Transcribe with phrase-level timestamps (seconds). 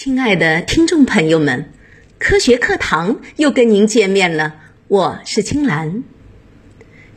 [0.00, 1.72] 亲爱的听众朋友们，
[2.20, 4.54] 科学课堂又跟您见面了，
[4.86, 6.04] 我是青兰。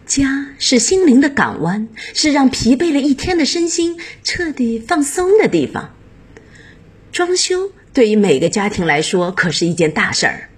[0.07, 5.93] 家是心灵的港湾，是让疲惫了一天的身心彻底放松的地方。
[7.11, 10.49] 装修对于每个家庭来说可是一件大事儿。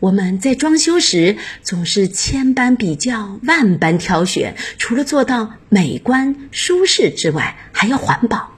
[0.00, 8.57] 我们在装修时总是千般比较，万般挑选，除了做到美观舒适之外，还要环保。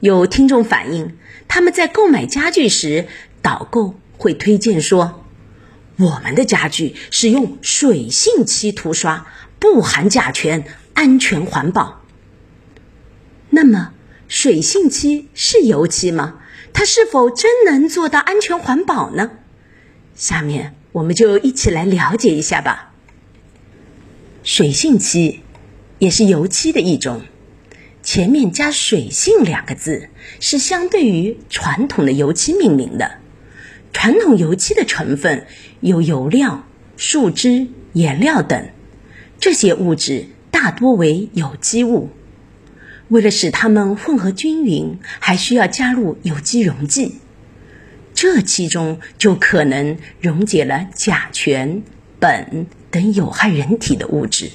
[0.00, 1.16] 有听众反映，
[1.46, 3.06] 他们在购买家具时，
[3.42, 5.24] 导购会推荐说
[5.98, 9.26] ：“我们的家具是用水性漆涂刷，
[9.58, 12.00] 不含甲醛，安全环保。”
[13.50, 13.92] 那么，
[14.26, 16.40] 水性漆是油漆吗？
[16.72, 19.32] 它是否真能做到安全环保呢？
[20.14, 22.92] 下面我们就一起来了解一下吧。
[24.42, 25.42] 水性漆
[25.98, 27.22] 也是油漆的一种，
[28.12, 30.08] 前面加“水性”两个字
[30.40, 33.18] 是相对于传统的油漆命名的。
[33.92, 35.46] 传统油漆的成分
[35.78, 38.70] 有油料、树脂、颜料等，
[39.38, 42.10] 这些物质大多为有机物。
[43.06, 47.20] 为了使它们混合均匀，还需要加入有机溶剂。
[48.12, 51.82] 这其中就可能溶解了甲醛、
[52.18, 54.50] 苯等有害人体的物质。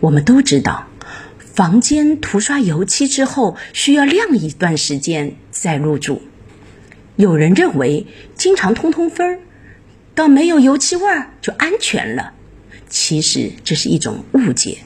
[0.00, 0.88] 我们都知道，
[1.58, 6.22] 房间涂刷油漆之后需要晾一段时间再入住。
[7.16, 8.06] 有人认为
[8.36, 9.40] 经常通通风儿，
[10.14, 12.32] 到没有油漆味儿就安全了，
[12.88, 14.78] 其实这是一种误解。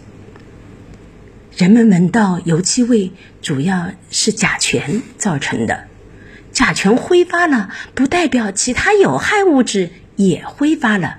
[1.58, 5.88] 人们闻到油漆味，主要是甲醛造成的。
[6.52, 11.18] 甲醛挥发了，不代表其他有害物质也挥发了。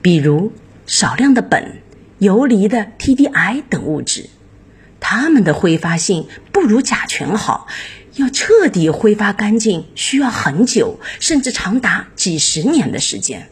[0.00, 0.54] 比如
[0.86, 1.64] 少量的苯、
[2.22, 4.30] 游离的 TDI 等物质，
[5.00, 7.66] 它们的挥发性不如甲醛好，
[8.14, 13.48] 要彻底挥发干净需要很久，甚至长达几十年的时间。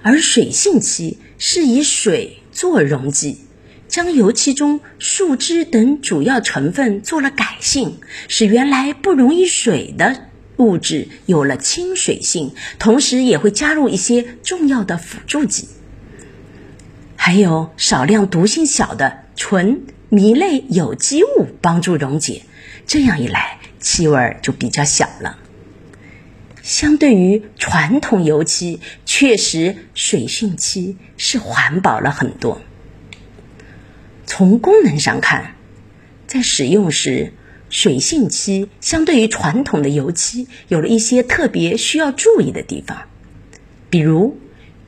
[0.00, 3.40] 而水性漆是以水做溶剂。
[3.88, 15.68] 将油漆中树脂等主要成分做了改性，使原来不溶于水的物质有了亲水性，同时也会加入一些重要的辅助剂，
[17.24, 22.42] 还有少量毒性小的纯醚类有机物帮助溶解，
[22.84, 25.38] 这样一来气味就比较小了。
[26.62, 32.60] 相对于传统油漆，确实水性漆是环保了很多。
[34.26, 35.54] 从功能上看，
[36.26, 37.32] 在使用时，
[37.70, 43.02] 水性漆相对于传统的油漆有了一些特别需要注意的地方。
[43.90, 44.40] 比如，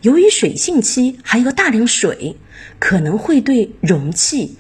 [0.05, 2.37] 由于水性漆含有大量水，
[2.79, 4.59] 可能会对容器、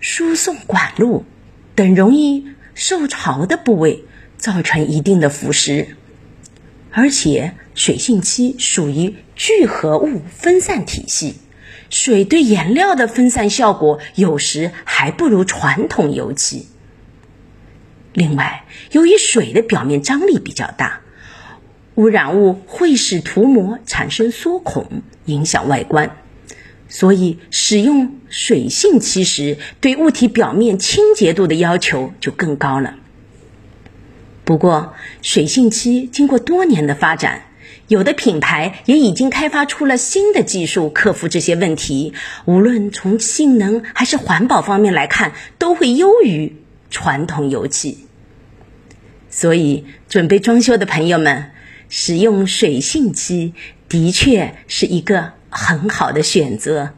[0.00, 1.26] 输送管路
[1.74, 4.04] 等容易受潮的部位
[4.38, 5.88] 造成一定的腐蚀。
[6.90, 11.34] 而且，水性漆属于聚合物分散体系。
[11.90, 16.66] 水对颜料的分散效果有时还不如传统油漆。
[18.14, 21.02] 另外，由于水的表面张力比较大，
[21.96, 26.16] 污染物会使涂膜产生缩孔，影响外观，
[26.88, 32.94] 所以使用水性漆时，对物体表面清洁度的要求就更高了。
[34.44, 37.42] 不过，水性漆经过多年的发展。
[37.88, 42.14] 有的品牌也已经开发出了新的技术，克服这些问题。
[42.44, 46.56] 无论从性能还是环保方面来看，都会优于
[46.90, 48.06] 传统油漆。
[49.30, 51.52] 所以，准备装修的朋友们，
[51.88, 53.52] 使用水性漆
[53.88, 56.90] 的确是一个很好的选择。